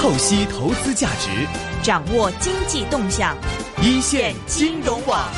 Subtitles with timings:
[0.00, 1.28] 透析投资价值，
[1.82, 3.36] 掌握经济动向，
[3.82, 5.28] 一线金融网。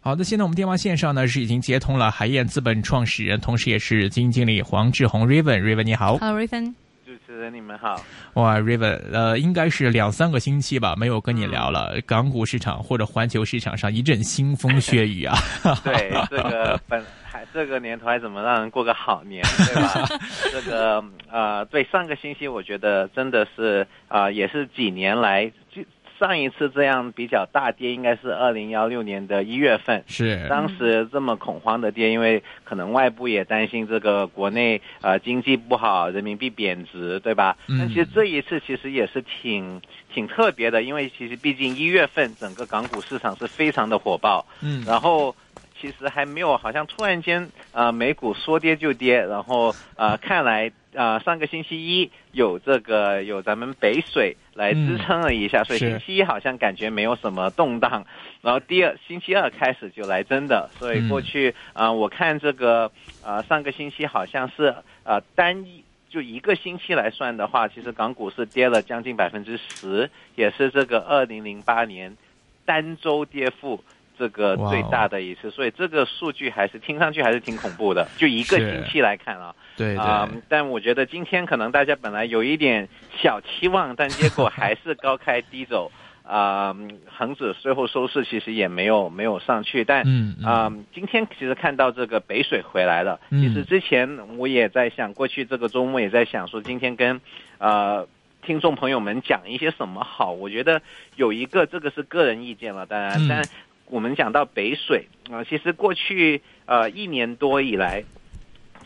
[0.00, 6.16] 好的，现在我们电话线上呢是已经接通了海燕资本创始人，同时也是基金经理黄志宏 Raven，Raven 你好。
[6.16, 6.72] Hello Raven，
[7.04, 8.02] 主持人你们好。
[8.32, 11.94] 哇，Raven，呃，应该是两三个星期吧，没有跟你聊了。
[12.06, 15.36] 港股市场或者环球市场上一阵腥风血雨啊。
[15.84, 20.06] 对，这个本还这个年头还怎么让人过个好年，对吧？
[20.52, 25.82] 这个呃，对，上个星期我觉得真的是啊、呃也是几年来就
[26.18, 30.02] 上一次这样比较大跌，应该是二零幺六年的一月份。
[30.08, 37.56] 是，当时这么恐慌的跌，因为可能外部也担心这个国内呃经济不好，人民币贬值，对吧？
[37.68, 39.80] 嗯但其实这一次其实也是挺
[40.12, 45.32] 挺特别的，因为其实毕竟一月份整个港股市场是非常的火爆，嗯，然后
[45.80, 58.04] 其实还没有，好像突然间呃美股说跌就跌，然后呃看来呃上个星期一有这个有咱们北水来支撑了一下，所以星期一好像感觉没有什么动荡，
[58.42, 62.90] 然后第二星期二开始就来真的，所以过去啊、呃我看这个
[63.24, 64.74] 呃上个星期好像是
[65.04, 65.84] 呃单一。
[66.10, 72.16] 就一个星期来算的话，其实港股是跌了将近百分之十，也是这个二零零八年
[72.64, 73.84] 单周跌幅
[74.18, 78.08] 这个最大的一次，所以这个数据还是听上去还是挺恐怖的。
[78.18, 82.88] 就一个星期来看啊，对对，啊、但我觉得今天可能大家本来有一点
[83.22, 85.90] 小期望，但结果还是高开低走。
[86.28, 93.18] 啊、恒指最后收市其实也没有没有上去，但嗯嗯啊、今天其实看到这个北水回来了。
[93.30, 97.18] 嗯其实之前我也在想，过去这个周末也在想说，今天跟
[97.56, 98.06] 呃
[98.42, 100.32] 听众朋友们讲一些什么好。
[100.32, 100.82] 我觉得
[101.16, 103.42] 有一个，这个是个人意见了，当然，嗯但
[103.90, 108.04] 我们讲到北水啊、其实过去呃一年多以来。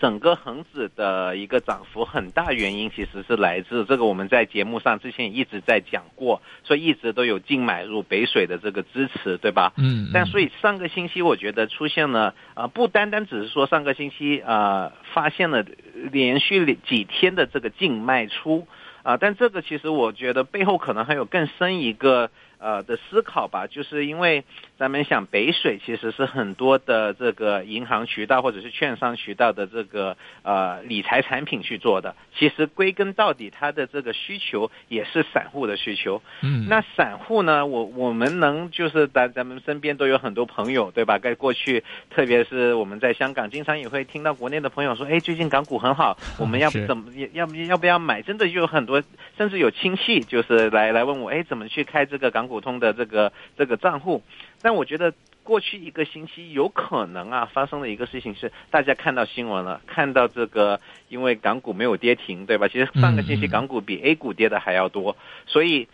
[0.01, 9.73] 整个恒指的一个涨幅很大原因其实是来自这个，我们在节目上之前也一直在讲过，所以一直都有净买入北水的这个支持，对吧？
[9.77, 15.65] 嗯，但所以以上个星期我觉得出现了啊、呃不单单只是说上个星期啊、呃发现了
[16.11, 18.67] 连续几天的这个净卖出
[19.05, 22.31] 啊、但这个其实我觉得背后可能还有更深一个
[22.63, 24.45] 呃的思考吧，就是因为
[24.79, 37.67] 咱们想北水其实是很多的这个银行渠道或者是券商渠道的这个呃理财产品去做的，其实归根到底它的这个需求也是散户的需求，嗯，那散户呢？
[37.67, 41.19] 我我们能就是咱咱们身边都有很多朋友，对吧？
[41.19, 48.23] 在过去，特别是我们在香港，经常也会听到国内的朋友说，哎，最近港股很好， 我们要不怎么要不要不要买？
[48.23, 49.03] 真的就有很多，
[49.37, 54.23] 甚至有亲戚就是来来问我，哎，怎么去开这个港股通的这个这个账户？
[54.61, 55.13] 但我觉得。
[55.45, 62.69] 过去一个星期，有可能啊发生的一个事情是，大家看到新闻了，看到这个，因为港股没有跌停，对吧？
[62.69, 65.89] 其实上个星期港股比 A 股跌的还要多，所以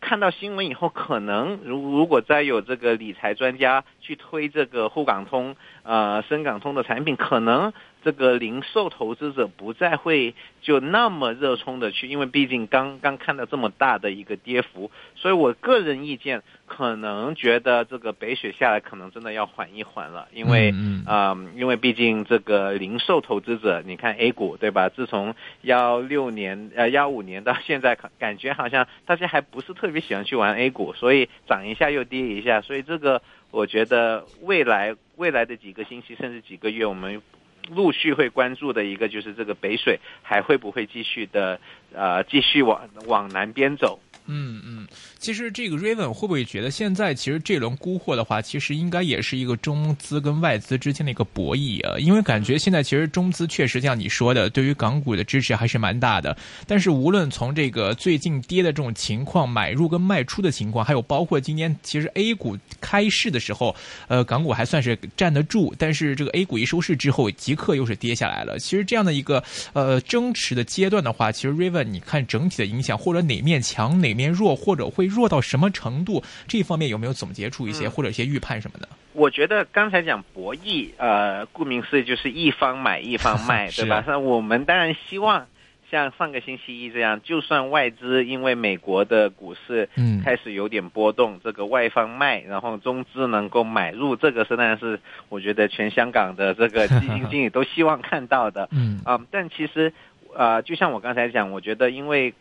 [0.00, 20.72] 看到新闻以后，可能如如果再有这个理财专家去推这个沪港通、呃深港通的产品，可能这个零售投资者不再会就那么热衷的去，因为毕竟刚刚看到这么大的一个跌幅，所以我个人意见可能觉得这个北雪下来可能真的要缓一缓了，因为。
[21.06, 24.88] 啊、因为毕竟这个零售投资者，你看 A 股对吧？
[24.88, 37.22] 自从幺六年呃幺五年到现在，感 感觉好像大家还不是特别喜欢去玩 A 股，所以涨一下又跌一下，所以这个我觉得未来未来的几个星期甚至几个月，我们
[37.70, 41.60] 陆续会关注的一个就是这个北水还会不会继续的
[41.94, 43.98] 呃继续往往南边走。
[44.30, 44.86] 嗯嗯，
[45.18, 51.98] 其实这个 Raven 会不会觉得现在其实这轮沽货的话，其实应该也是一个中资跟外资之间的一个博弈啊？
[51.98, 56.36] 因为感觉现在其实中资确实像你说的，对于港股的支持还是蛮大的。
[56.66, 63.74] 但是无论从这个最近跌的这种情况，买入跟卖出的情况，还有包括今天其实 A 股开市的时候，
[64.08, 68.58] 呃，港股还算是站得住，但是这个 A 股一收市之后，即刻又是跌下来了。
[68.58, 78.88] 其实这样的一个呃争持的阶段的话，其实 Raven 你看整体的影响，或者哪面强哪面弱，或者会弱到什么程度，这方面有没有总结出一些、嗯或者一些预判什么的？
[79.14, 84.04] 我觉得刚才讲博弈，呃，顾名思义就是一方买一方 卖，对吧？
[84.06, 85.46] 那我们当然希望
[85.90, 95.00] 像上个星期一这样，就算外资因为美国的股市嗯开始有点波动，这个外方卖，然后中资能够买入，这个是当然是
[95.30, 98.68] 我觉得全香港的这个基金经理都希望看到的。
[98.70, 99.92] 嗯啊、但其实，
[100.38, 102.32] 呃，就像我刚才讲，我觉得因为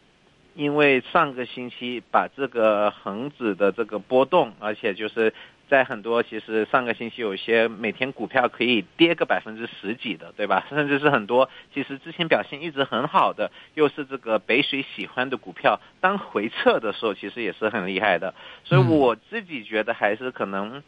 [0.53, 5.33] 因为上个星期把这个恒指的这个波动，而且就是
[5.67, 10.63] 在很多其实上个星期有些每天股票可以跌个百分之十几的，对吧？
[10.69, 18.35] 甚至是很多其实之前表现一直很好的，又是这个北水喜欢的股票，当回撤的时候，其实也是很厉害的。
[18.63, 20.83] 所以我自己觉得还是可能，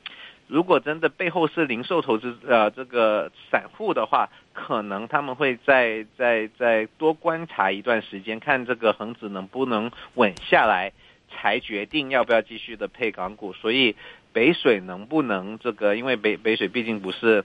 [0.50, 10.92] 如果真的背后是零售投资呃这个散户的话，可能他们会再再再多观察一段时间，看这个恒指能不能稳下来，
[11.30, 13.54] 才决定要不要继续的配港股。
[13.54, 13.96] 所以。
[14.32, 15.96] 北水能不能这个？
[15.96, 17.44] 因为北北水毕竟不是，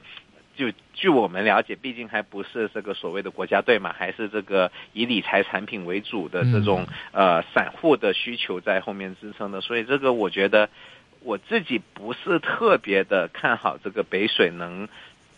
[0.54, 9.62] 就据我们了解，毕竟还不是这个所谓的国家队嘛，还是这个以理财产品为主的这种呃散户的需求在后面支撑的。
[9.62, 10.68] 所以这个我觉得
[11.24, 14.88] 我自己不是特别的看好这个北水能，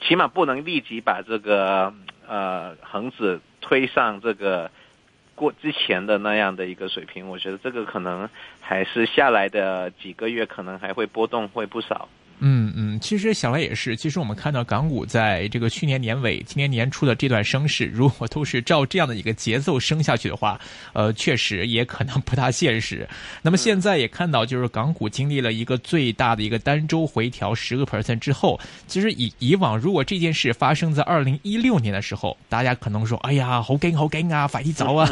[0.00, 1.94] 起码不能立即把这个
[2.28, 4.70] 呃恒指推上这个。
[5.36, 8.26] 过之前的那样的一个水平，我觉得这个可能
[8.58, 12.08] 还是下来的几个月，可能还会波动会不少。
[12.38, 13.96] 嗯嗯，其实想来也是。
[13.96, 20.60] 其实我们看到港股在这个去年年尾、今年年初的这段升势，如果都是照这样的一个节奏升下去的话，
[20.92, 23.08] 呃，确实也可能不大现实。
[23.40, 35.08] 那么现在也看到，就是港股经历了一个最大的一个单周回调十个 percent 之后，其实以以往如果这件事发生在二零一六年的时候，大家可能说：“哎呀，好惊好惊啊，快啲走啊！”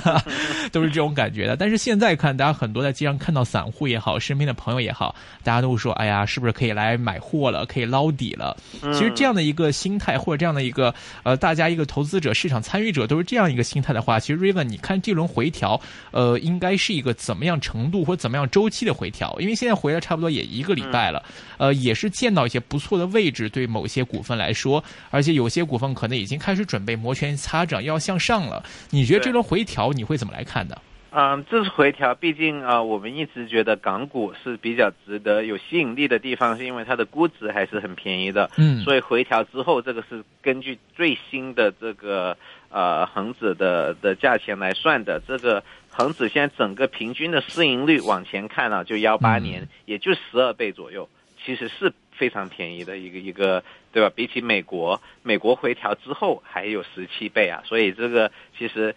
[0.71, 1.56] 都是这种感觉的。
[1.56, 8.56] 但是现在看，大家很多在街上看到散户也好，身边的朋友也好，大家都说：“哎呀，是不是可以来买？”买货了，可以捞底了。
[8.93, 15.81] 其实这样的一个心态，或者这样的一个呃，大家一个投资者、市场参与者都是这样一个心态的话，其实 Raven，你看这轮回调，
[16.11, 19.37] 呃，应该是一个怎么样程度或怎么样周期的回调？
[19.38, 21.25] 因为现在回来差不多也一个礼拜了，
[21.58, 28.64] 呃，也是见到一些不错的位置，对某些股份来说，而且有些股份可能已经开始准备摩拳擦掌要向上了。
[28.90, 30.76] 你觉得这轮回调你会怎么来看呢？
[31.16, 38.50] 嗯，这次回调，毕竟啊，我们一直觉得港股是比较值得、有吸引力的地方，是因为它的估值还是很便宜的。
[38.56, 42.37] 嗯，所以回调之后，这个是根据最新的这个
[42.69, 45.22] 呃恒指的的价钱来算的。
[45.25, 51.08] 这个恒指现在整个平均的市盈率往前看啊，就幺八年也就十二倍左右，
[51.44, 53.62] 其实是非常便宜的一个一个，
[53.93, 54.11] 对吧？
[54.12, 58.96] 比起美国，美国回调之后还有十七倍啊，所以这个其实。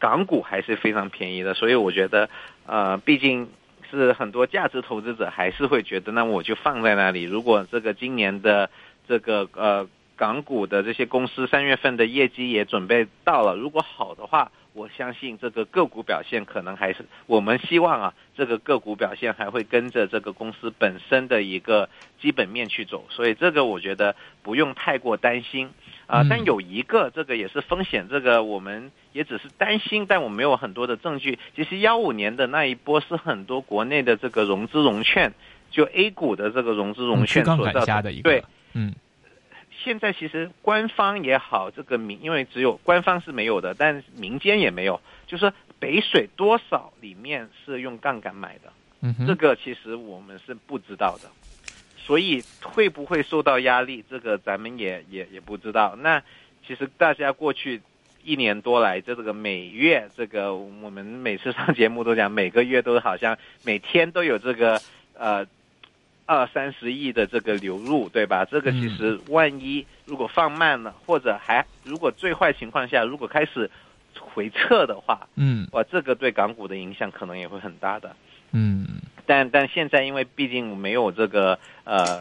[0.00, 2.28] 港股还是非常便宜的，所以我觉得，
[2.66, 3.48] 呃，毕竟
[3.90, 7.22] 是很多价值投资者还是会觉得，那我就放在那里。
[7.24, 8.70] 如果这个今年的
[9.06, 9.86] 这个呃
[10.16, 25.70] 港股的这些公司三月份的业绩也准备到了，如果好的话，我相信这个个股表现可能还是我们希望啊，这个个股表现还会跟着这个公司本身的一个基本面去走，所以这个我觉得不用太过担心。
[26.10, 31.38] 啊，但有一个这个也是风险，这个我们也只是担心，但我没有很多的证据。
[31.54, 35.32] 其实幺五年的那一波是很多国内的这个融资融券，
[35.70, 38.22] 就 A 股的这个融资融券所造的一个。
[38.22, 38.92] 对，嗯。
[39.82, 48.70] 现在其实官方也好，这个民因为只有官方是没有的，但民间也没有，就是北水多少里面是用杠杆买的，
[49.00, 51.30] 嗯，这个其实我们是不知道的。
[52.10, 54.04] 所以会不会受到压力？
[54.10, 55.94] 这个咱们也也也不知道。
[55.94, 56.20] 那
[56.66, 57.80] 其实大家过去
[58.24, 64.82] 一年多来，这个每月这个我们每次上节目都讲，每个月都好像每天都有这个
[65.16, 65.46] 呃
[66.26, 68.44] 二三十亿的这个流入，对吧？
[68.44, 73.70] 这个其实万一如果放慢了，或者还如果最坏情况下，如果开始
[74.18, 78.16] 回撤的话，嗯，哇，这个对港股的影响可能也会很大的，
[78.50, 78.84] 嗯。
[79.26, 82.20] 但但现在因为毕竟没有这个呃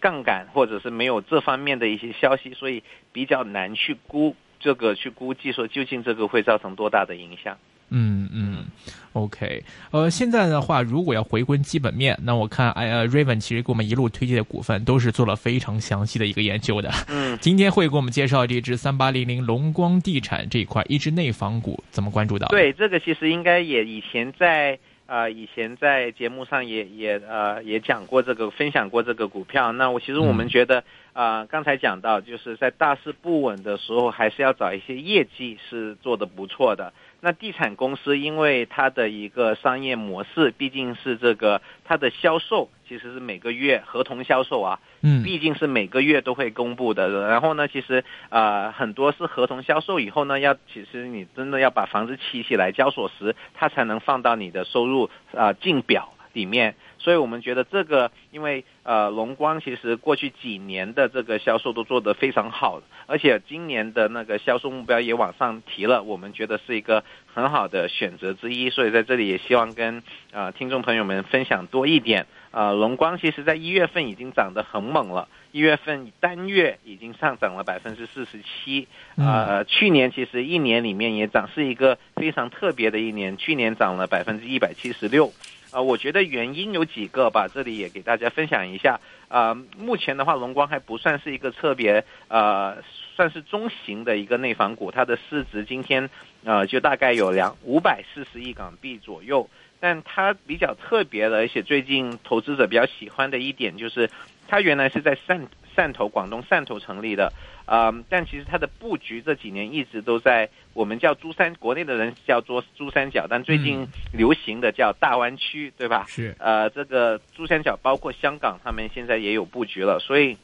[0.00, 7.56] 杠杆，或者是没有这方面的一些消息，所以比较难去估这个去估计说究竟这个会造成多大的影响。
[7.90, 8.64] 嗯嗯
[9.12, 16.90] ，OK，呃，现在的话，如果要回归基本面，那我看哎呃，Raven 其实给我们一路推荐的股份都是做了非常详细的一个研究的。
[17.08, 22.48] 嗯，今天会给我们介绍这支三八零零龙光地产这一块一支内房股，怎么关注到？
[22.48, 24.78] 对，这个其实应该也以前在。
[25.06, 29.72] 啊，以前在节目上也也呃也讲过这个，分享过这个股票。
[29.72, 30.82] 那我其实我们觉得
[31.14, 36.92] 啊，刚才讲到就是在大势不稳的时候，还是要找一些业绩是做的不错的。
[37.20, 47.28] 那地产公司因为它的一个商业模式，毕竟是这个它的销售其实是每个月合同销售啊，嗯，毕竟是每个月都会公布的。
[47.28, 56.74] 然后呢，其实啊很多是合同销售以后呢，要其实你真的要把房子起起来交锁时，它才能放到你的收入啊进表里面。
[57.04, 68.70] 所以我们觉得这个，因为呃，龙光其实过去几年的这个销售都做得非常好，而且今年的那个销售目标也往上提了，我们觉得是一个很好的选择之一。
[68.70, 72.26] 所以在这里也希望跟呃听众朋友们分享多一点。
[72.52, 78.86] 呃，龙光其实在一月份已经涨得很猛了，一月份单月已经上涨了百分之四十七。
[79.16, 85.32] 呃，去年其实一年里面也涨，是一个非常特别的一年，去年涨了百分之一百七十六。
[85.74, 89.00] 啊，我觉得原因有几个吧，这里也给大家分享一下。
[89.26, 92.76] 啊，目前的话，龙光还不算是一个特别呃，
[93.16, 96.08] 算是中型的一个内房股，它的市值今天
[96.44, 99.50] 呃就大概有两五百四十亿港币左右。
[99.80, 104.08] 但它比较特别的，而且最近投资者比较喜欢的一点就是，
[104.46, 107.32] 它原来是在汕汕头广东汕头成立的。
[107.66, 116.04] 啊，但其实它的布局这几年一直都在我们叫珠三，国内的人叫做珠三角，但最近流行的叫大湾区，对吧？
[116.06, 116.36] 是。
[116.38, 120.36] 呃，这个珠三角包括香港，他们现在也有布局了，所以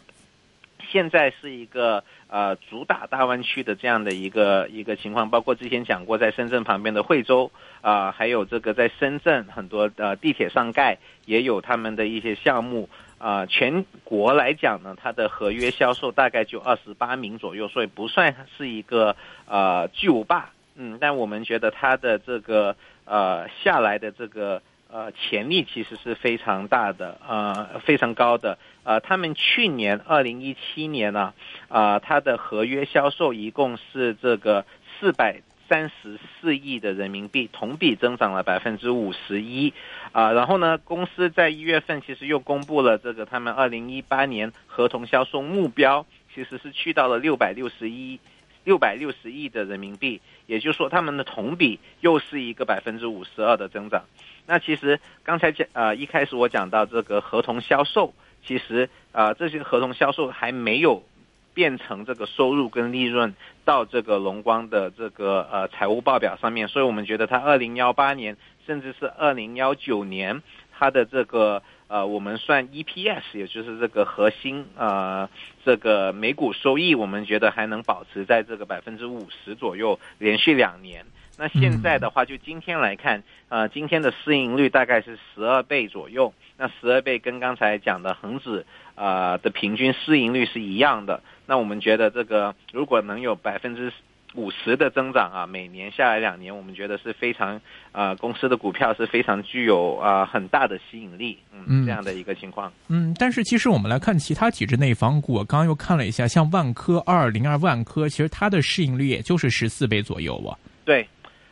[0.91, 10.97] 现在是一个呃主打大湾区的这样的一个一个情况，包括之前讲过在深圳旁边的惠州啊，还有这个在深圳很多呃地铁上盖
[11.27, 12.89] 也有他们的一些项目。
[13.21, 19.15] 啊，全国来讲呢，它的合约销售大概就二十八名左右，所以不算是一个
[19.47, 22.75] 呃巨无霸，嗯，但我们觉得它的这个
[23.05, 31.35] 呃下来的这个呃潜力其实是非常大的，呃非常高的，呃，他们去年二零一七年呢，
[31.69, 34.65] 啊，它的合约销售一共是这个
[34.99, 35.43] 四百。
[35.71, 39.73] 三十四亿的人民币，同比增长了百分之五十一，
[40.11, 48.19] 啊，然后呢，公司在一月份其实又公布了这个他们二零一八年合同销售目标，其实是去到了六百六十一
[48.65, 54.03] 六百六十亿的人民币，也就是说他们的同比又是一个百分之五十二的增长。
[54.47, 58.13] 那其实刚才讲啊，一开始我讲到这个合同销售，
[58.45, 61.05] 其实啊这些合同销售还没有。
[61.55, 70.43] 变成这个收入跟利润到这个龙光的这个呃财务报表上面，所以我们觉得它二零幺八年甚至是二零幺九年，
[70.73, 75.29] 它的这个呃我们算 EPS，也就是这个核心呃
[75.65, 81.05] 这个每股收益，我们觉得还能保持在这个百分之五十左右，连续两年。
[81.37, 86.35] 那现在的话，就今天来看，呃，今天的市盈率大概是十二倍左右。
[86.59, 91.23] 那十二倍跟刚才讲的恒指啊的平均市盈率是一样的。
[91.51, 93.93] 那我们觉得这个如果能有百分之
[94.37, 102.73] 五十的增长啊，每年下来两年，我们觉得是非常啊，公司的股票是非常具有啊很大的吸引力，嗯，这样的一个情况。
[102.87, 110.57] 嗯，但是其实我们来看其他几只内房股，我刚刚又看了一下，像万科二零二万科，其实它的市盈率也就是十四倍左右啊。
[110.85, 111.05] 对。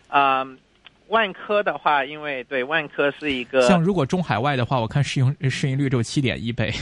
[0.06, 0.42] 啊，
[1.08, 6.72] 万科的话，因为对万科是一个像如果中海外的话，我看市盈市盈率只有七点一倍，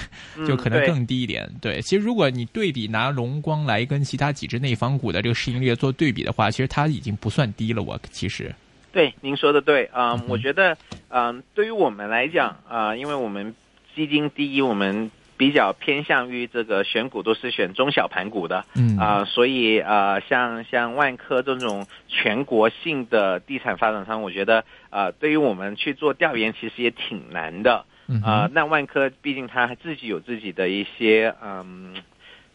[0.47, 1.49] 就可能更低一点。
[1.61, 7.83] 对，其实如果你对比拿龙光来跟其他几只内房股的这个市盈率做对比的话，其实它已经不算低了。
[7.83, 8.55] 我其实
[8.93, 10.77] 对您说的对啊，我觉得
[11.09, 13.55] 嗯，对于我们来讲啊，因为我们
[13.95, 15.11] 基金第一，我们。
[15.37, 27.85] 比较偏向于这个选股都是选中小盘股的，嗯啊，所以啊，像像万科这种全国性的地产发展商，我觉得啊，对于我们去做调研，其实也挺难的，
[28.23, 31.95] 啊，那万科毕竟它自己有自己的一些，嗯，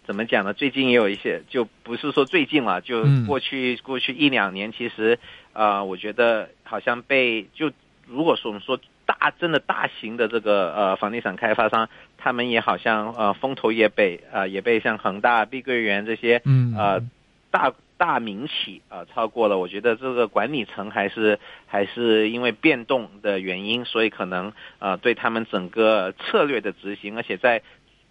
[0.05, 0.53] 怎么讲呢？
[0.53, 5.19] 最近也有一些，就不是说最近了，就过去过去一两年，其实
[5.53, 7.71] 啊，我觉得好像被就
[8.07, 8.79] 如果说我们说。
[9.21, 16.41] 大真的大型的这个呃房地产开发商，他们也好像呃风头也被呃也被像恒大、碧桂园这些
[16.75, 16.99] 呃
[17.51, 19.59] 大大民企啊超过了。
[19.59, 21.37] 我觉得这个管理层还是
[21.67, 27.61] 还是因为变动的原因，所以可能呃对他们整个策略的执行，而且在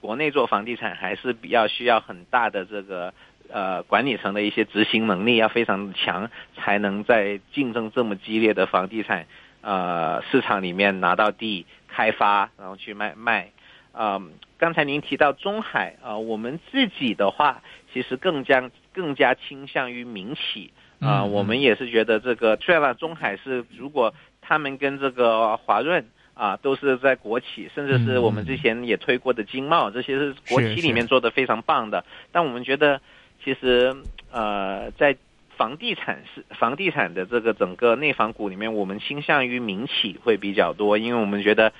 [0.00, 3.12] 国内做房地产还是比较需要很大的这个
[3.50, 9.26] 呃管理层的一些执行能力要非常强，才能在竞争这么激烈的房地产。
[9.62, 13.50] 呃，市场里面拿到地开发，然后去卖卖。
[13.92, 14.22] 啊，
[14.56, 17.62] 刚才您提到中海啊，我们自己的话，
[17.92, 21.24] 其实更加更加倾向于民企啊。
[21.24, 32.04] 我们也是觉得这个，虽然中海是如果他们跟这个华润啊，都是在国企，甚至是我们之前也推过的金茂，这些是国企里面做的非常棒的。
[32.30, 33.00] 但我们觉得，
[33.44, 33.92] 其实
[34.30, 35.16] 呃，在
[35.60, 41.74] 房地产是房地产的这个整个内房股里面，我们倾向于民企会比较多，因为我们觉得，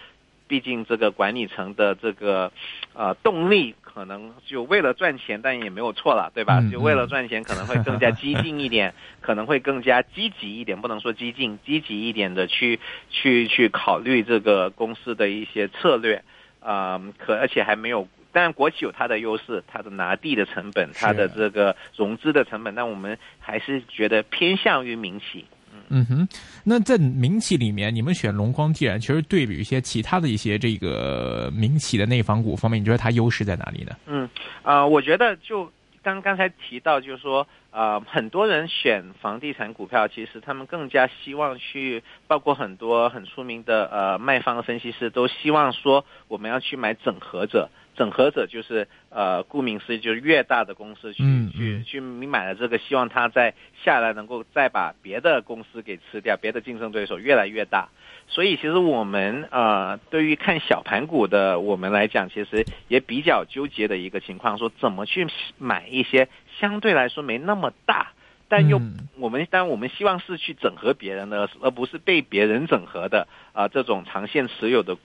[0.48, 2.52] 毕竟这个管理层的这个
[2.92, 6.60] 呃动力可能就为了赚钱，但也没有错了，对吧？
[6.60, 16.22] 嗯就为了赚钱，可能会更加激进一点， 可能会更加积极一点，不能说激进，积极一点的去去去考虑这个公司的一些策略，
[16.60, 18.06] 啊、可而且还没有。
[18.32, 25.44] 当然，国企有它的优势，它的拿地的成本，它的这个融资的成本，但我们还是觉得偏向于民企。
[25.88, 26.28] 嗯哼，
[26.64, 33.96] 那在民企里面，你们选龙光地产，其实对比一些其他的一些这个民企的内房股方面，你觉得它优势在哪里呢？
[34.06, 34.28] 嗯，
[34.62, 35.70] 啊、我觉得就
[36.02, 47.68] 刚刚才提到，就是说，呃，很多人选房地产股票，其实他们更加希望去，包括很多很出名的呃卖方的分析师都希望说，我们要去买整合者。
[47.96, 51.22] 整合者就是呃，顾名思义，就是越大的公司去、
[51.52, 53.52] 去去，你买了这个，希望它在
[53.84, 57.88] 下来能够再把别的公司给吃掉，别的竞争对手越来越大。
[58.28, 65.26] 所以其实我们呃，对于看小盘股的我们来讲，其实也比较纠结的一个情况，说怎么去
[65.58, 66.28] 买一些
[66.60, 68.12] 相对来说没那么大，
[68.48, 74.96] 但又嗯我们当然我们希望是去整合别人的，而不是被别人整合的啊、这种长线持有的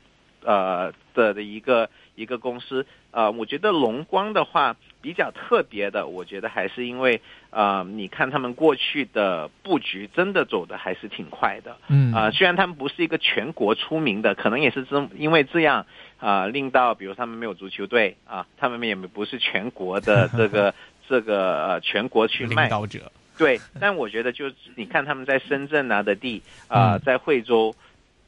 [0.44, 11.78] 呃的的一个一个公司啊、我觉得龙光的话比较特别的，我觉得还是因为啊、你看他们过去的布局真的走的还是挺快的。
[11.88, 15.86] 嗯啊、虽然他们不是一个全国出名的，可能也是这因为这样
[16.20, 20.74] 啊、令到比如他们没有足球队啊，他们也不是全国的这个
[21.08, 23.60] 这个呃全国去卖，领导者，对。
[23.80, 27.76] 但我觉得就是你看他们在深圳拿的地啊、嗯在惠州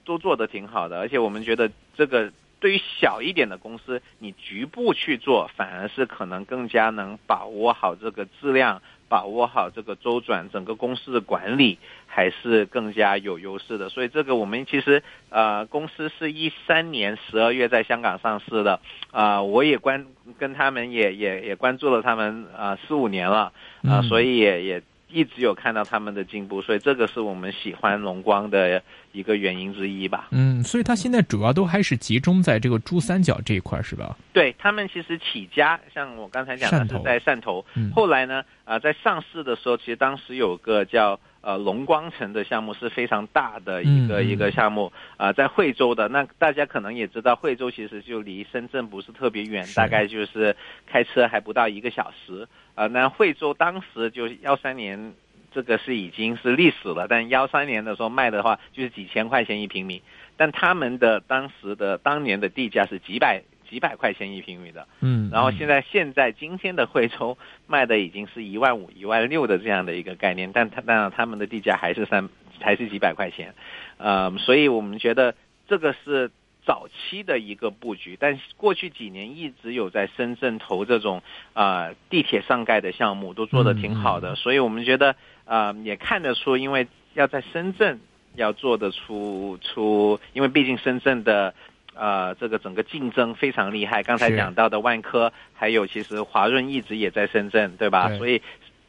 [0.06, 2.32] 都做的挺好的，而且我们觉得这个。
[2.60, 13.90] 对于小一点的公司，你局部去做，反而是可能更加能把握好这个质量，把握好这个周转，整个公司的管理还是更加有优势的。
[13.90, 18.80] 所以这个我们其实呃，公司是一三年十二月在香港上市的，
[19.12, 20.06] 啊、我也关
[20.38, 28.84] 跟他们也也也关注了他们啊四五年了，啊、嗯所以也也一直有看到他们的进步，所以这个是我们喜欢龙光的
[29.18, 30.28] 一个原因之一吧。
[30.32, 34.16] 嗯，所以它现在主要都还是集中在这个珠三角这一块，是吧？
[34.32, 46.08] 对他们其实起家，像我刚才讲的是在汕头，嗯后来呢，啊、在上市的时候，其实当时有个叫呃龙光城的项目是非常大的一个、一个项目啊、在惠州的。
[46.08, 50.56] 那大家可能也知道，惠州其实就离深圳不是特别远，大概就是
[50.86, 55.14] 开车还不到一个小时啊、那惠州当时就幺三年。
[55.58, 60.04] 这个是已经是历史了，但幺三年的时候卖的话就是几千块钱一平米，
[60.38, 72.30] 但他们的当时的当年的地价是几百几百块钱一平米的，嗯，然后现在现在今天的惠州卖的已经是一万五、一万六的这样的一个概念，但他当然他们的地价还是三
[72.62, 73.56] 还是几百块钱，
[73.98, 75.34] 呃，所以我们觉得
[75.68, 76.30] 这个是
[76.68, 88.02] 早期的一个布局，但过去几年一直有在深圳投这种啊、呃地铁上盖的项目，都做得挺好的，所以我们觉得啊、呃也看得出，因为要在深圳
[88.36, 91.56] 要做得出出，因为毕竟深圳的。
[92.00, 94.04] 呃，这个整个竞争非常厉害。
[94.04, 98.10] 刚才讲到的万科，还有其实华润一直也在深圳，对吧？
[98.10, 98.40] 对所以，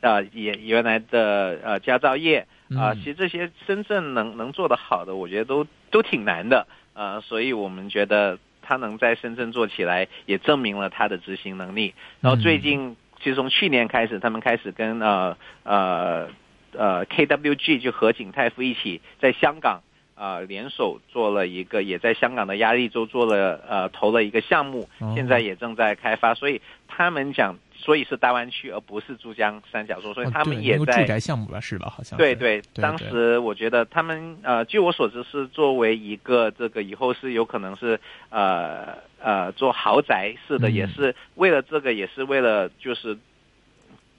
[0.03, 6.67] 呃，也原来的呃佳兆业啊、嗯其实这些深圳能能做得好的，我觉得都都挺难的。
[6.95, 11.95] 呃，所以我们觉得他能在深圳做起来，也证明了他的执行能力。
[12.21, 16.29] 然后最近，其实从去年开始，他们开始跟呃呃
[16.73, 19.81] 呃 KWG 就和景泰富一起在香港。
[20.21, 27.57] 呃，联手做了一个，也在香港的压力州做了呃投了一个项目，哦现在也正在开发，所以他们讲，
[27.89, 31.89] 所以是大湾区而不是珠江三角洲，所以哦他们也在住宅项目吧，是吧？
[31.89, 37.99] 好像对对，对当时我觉得他们呃，据我所知是作为一个这个以后是有可能是
[38.29, 43.17] 呃呃做豪宅式的，嗯也是为了这个，也是为了就是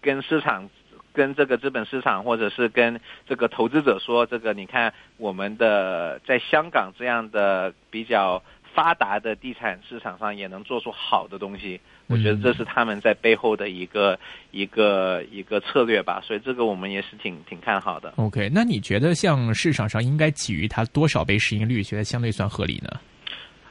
[0.02, 0.68] 跟市场。
[1.12, 8.42] 跟这个资本市场，或者是跟这个投资者说，这个你看我们的在香港这样的比较
[8.74, 11.80] 发达的地产市场上，也能做出好的东西。
[12.08, 14.18] 我觉得这是他们在背后的一个
[14.52, 18.14] 一个一个策略吧，所以这个我们也是挺挺看好的。
[18.18, 23.00] OK，那你觉得像市场上应该给予它多少倍市盈率，觉得相对算合理呢？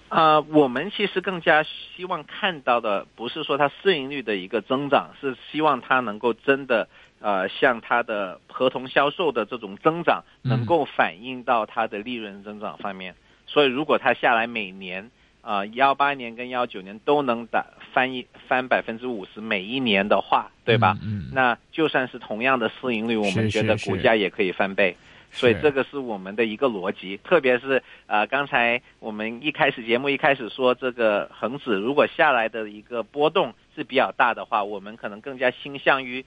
[0.08, 6.88] 啊、我们其实更加希望看到的不是说它市盈率的一个增长，是希望它能够真的
[7.20, 13.14] 呃像它的合同销售的这种增长，嗯能够反映到它的利润增长方面。
[13.48, 20.96] 所以如果它下来每年啊幺八年跟幺九年都能打翻一翻百分之五十每一年的话，对吧？
[21.02, 21.30] 嗯，嗯。
[21.32, 24.96] 那就算是同样的市盈率，我们觉得股价也可以翻倍。
[25.30, 36.24] 所以这个是我们的一个逻辑，特别是呃，刚才我们一开始节目一开始说，这个恒指如果下来的一个波动是比较大的话，我们可能更加倾向于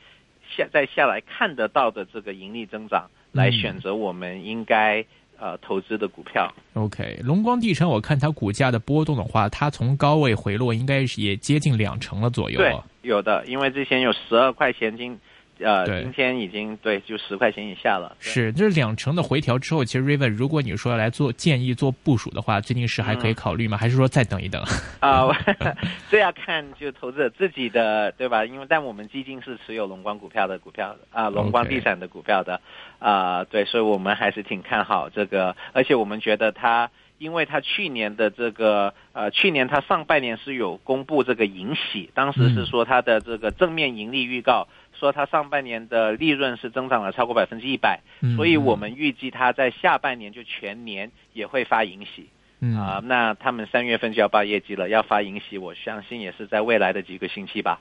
[0.56, 5.04] 下再下来看得到的这个盈利增长来选择我们应该
[5.42, 6.50] 呃投资的股票。
[6.76, 12.58] OK，龙光地产，我看它股价的波动的话，它从高位回落，应该是也接近两成了左右。
[12.58, 15.20] 对，有的，因为之前有十二块钱金。
[15.64, 18.16] 呃，今天已经对，就十块钱以下了。
[18.20, 23.78] 是，这两成的回调之后，其实 Raven，如果你说来做建议做部署的话，最近是还可以考虑吗？
[23.78, 24.64] 还是说再等一等？
[25.00, 25.28] 啊，
[26.10, 28.44] 这要看就投资者自己的，对吧？
[28.46, 32.60] 因为但我们基金是持有龙光股票的股票啊，龙光地产的股票的
[33.00, 36.90] 啊，对，所以我们还是挺看好这个，而且我们觉得它。
[37.22, 48.00] 因为他去年的这个呃，去年他上半年是有公布这个盈喜，当时是说他的这个正面盈利预告，说他上半年的利润是增长了超过百分之一百，
[48.36, 52.28] 所以我们预计他在下半年就全年也会发盈喜，
[52.76, 57.80] 啊，那他们三月份就要报业绩了，要发盈喜，我相信也是在未来的几个星期吧，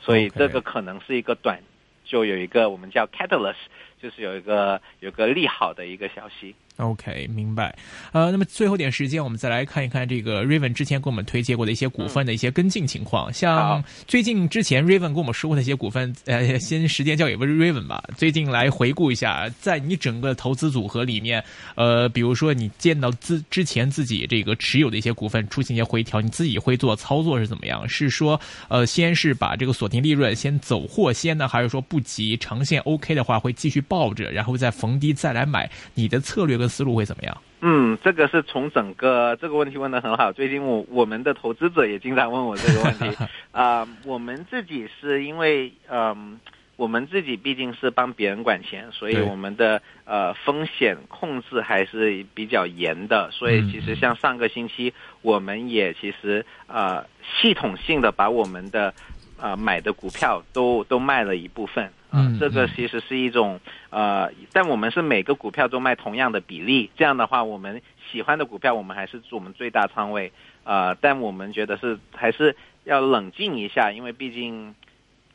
[0.00, 1.60] 所以这个可能是一个短，
[2.04, 3.54] 就有一个我们叫 catalyst，
[4.02, 6.54] 就是有一个有个利好的一个消息。
[6.78, 7.76] OK，明白。
[8.12, 13.32] 呃，那么最后点时间，我们再来看一看这个 Raven 之前给我们推荐过的一些股份的一些跟进情况。
[13.32, 18.02] 像最近之前 Raven 跟我们说过的一些股份，呃， 先时间交给 Raven 吧。
[18.16, 21.44] 最近来回顾一下，在你整个投资组合里面，
[21.76, 27.88] 呃，比如说你见到自之前自己这个持有的一些股份出现一些回调，你自己会做操作是怎么样？
[27.88, 35.70] 是说呃，先是把这个锁定利润先走货先呢，还是说不急，长线 OK 的话会继续抱着，然后再逢低再来买？
[35.94, 37.36] 你的策略跟思路会怎么样？
[37.60, 40.32] 嗯，这个是从整个这个问题问的很好。
[40.32, 43.16] 最近我我们的投资者也经常问我这个问题
[43.50, 43.86] 啊。
[44.04, 46.38] 我们自己是因为嗯，
[46.76, 53.28] 我们自己毕竟是帮别人管钱，所以我们的呃风险控制还是比较严的。
[53.32, 57.04] 所以其实像上个星期，我们也其实呃
[57.40, 58.94] 系统性的把我们的
[59.40, 61.90] 呃买的股票都都卖了一部分。
[62.12, 63.58] 嗯，这个其实是一种
[63.90, 70.30] 呃，但我们是每个股票都卖同样的比例，这样的话，我们喜欢的股票我们还是做我们最大仓位
[70.64, 74.74] 呃，但我们觉得是还是要冷静一下，因为毕竟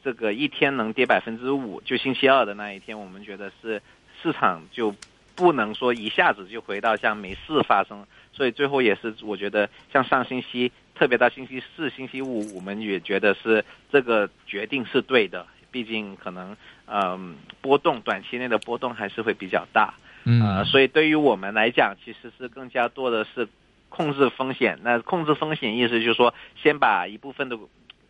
[0.03, 3.81] 这个一天能跌百分之五，就星期二的那一天，我们觉得是
[4.21, 4.93] 市场就
[5.35, 15.45] 不能说一下子就回到像没事发生，所以最后也是我觉得像上星期，特别到星期四、星期五，我们也觉得是这个决定是对的。
[15.71, 19.93] 毕竟可能，嗯，波动短期内的波动还是会比较大，
[20.25, 23.47] 嗯，所以对于我们来讲，其实是更加多的是
[23.89, 24.80] 控制风险。
[24.84, 27.58] 那控制风险意思就是说，先把一部分的，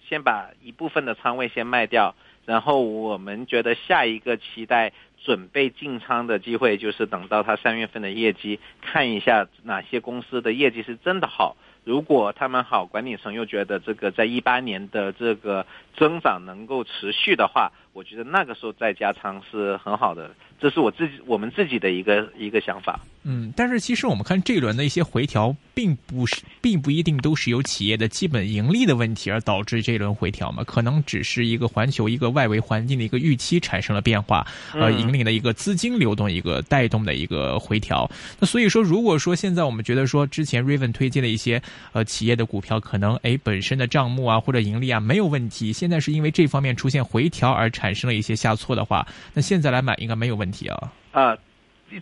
[0.08, 2.16] 先把一部分的仓位先卖掉，
[2.46, 4.94] 然后我们觉得下一个期待
[5.24, 11.58] 准备进仓的机会，就是等到它三月份的业绩，看一下哪些公司的业绩是真的好。
[11.88, 20.30] 如果他们好，管理层又觉得这个在一八年的这个增长能够持续的话，我觉得那个时候再加仓是很好的。
[20.60, 23.00] 这是我自己我们自己的一个一个想法。
[23.30, 30.64] 嗯，但是其实我们看这一轮的一些回调，并不是并不一定都是由企业的基本盈利的问题而导致这一轮回调嘛？
[30.64, 38.10] 可能只是一个环球一个外围环境的一个预期产生了变化，呃，引领的一个资金流动一个带动的一个回调。
[38.40, 41.62] 那所以说，如果说现在我们觉得说之前 Raven 推荐的一些
[41.92, 50.94] 呃企业的股票，可能哎本身的账目啊或者盈利啊没有问题，现在是因为这方面出现回调而产生了一些下挫的话，那现在来买应该没有问题啊。
[51.12, 51.38] 啊。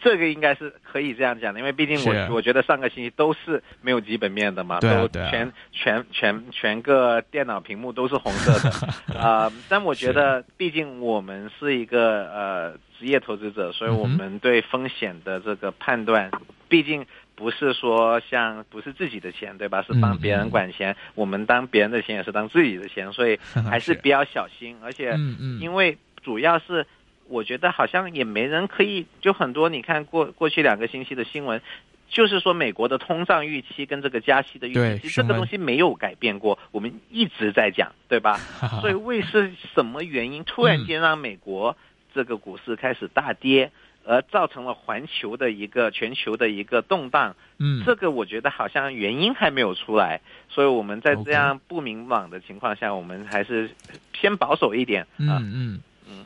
[0.01, 1.97] 这个应该是可以这样讲的，因为毕竟
[2.29, 9.51] 我我觉得上个星期都是没有基本面的嘛，都全全全全个电脑屏幕都是红色的啊。
[9.69, 16.31] 但我觉得，毕竟我们是一个呃职业投资者，所以我们对风险的这个判断，
[16.67, 19.83] 毕竟不是说像不是自己的钱对吧？
[19.83, 23.37] 是帮别人管钱，我们当别人的钱也是当自己的钱，所以
[23.69, 24.75] 还是比较小心。
[24.83, 25.15] 而且
[25.61, 26.85] 因为主要是。
[27.27, 31.61] 我觉得好像也没人可以，就很多你看过过去两个星期的新闻，
[32.07, 38.37] 就是说美国的通胀预期跟这个加息的预期，这个东西没有改变过，我们一直在讲，对吧？
[38.81, 41.75] 所以为是什么原因突然间让美国
[42.13, 43.71] 这个股市开始大跌，
[44.05, 47.35] 而造成了环球的一个全球的一个动荡？
[47.57, 53.71] 嗯，这个我觉得好像原因还没有出来，所以我们在这样不明朗的情况下，我们还是
[54.11, 55.07] 偏保守一点。
[55.17, 55.81] 嗯嗯。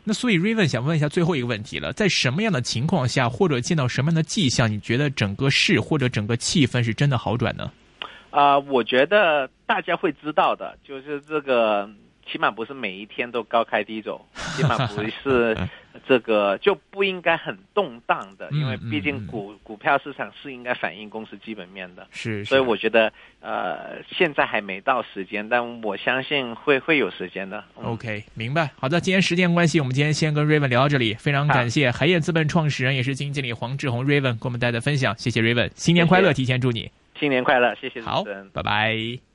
[0.10, 7.72] 那所以瑞文想问一下最后一个问题了，在什么样的情况下，或者见到什么样的迹象，你觉得整个市或者整个气氛是真的好转呢？
[8.32, 11.88] 啊，我觉得大家会知道的，就是这个
[12.32, 15.58] 起码不是每一天都高开低走， 起码不是
[16.08, 22.08] 这个就不应该很动荡的，因为嗯毕竟嗯股股票市场是应该反映公司基本面的。
[22.12, 23.12] 是，所以我觉得，
[23.42, 27.63] 呃，现在还没到时间，但我相信会会有时间的。
[27.78, 28.70] 嗯 OK，明白。
[28.78, 31.15] 好的，今天时间关系，我们今天先跟 Raven 聊到这里。
[31.15, 38.50] 非常感谢海燕资本创始人也是基金经理黄志宏 Raven 给我们带来的分享，谢谢 Raven，新年快乐，提前祝你新年快乐，谢谢主好持人，。
[38.52, 39.29] 拜拜。